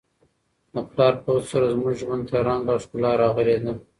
د 0.73 0.75
پلار 0.89 1.13
په 1.23 1.29
هڅو 1.35 1.49
سره 1.51 1.65
زموږ 1.73 1.93
ژوند 2.01 2.23
ته 2.29 2.37
رنګ 2.47 2.63
او 2.71 2.77
ښکلا 2.83 3.11
راغلې 3.21 3.57
ده. 3.63 3.73